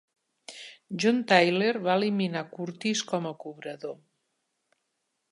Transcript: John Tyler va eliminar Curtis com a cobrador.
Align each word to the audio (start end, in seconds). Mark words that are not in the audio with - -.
John 1.01 1.19
Tyler 1.31 1.73
va 1.87 1.97
eliminar 2.01 2.43
Curtis 2.55 3.03
com 3.11 3.27
a 3.33 3.35
cobrador. 3.43 3.95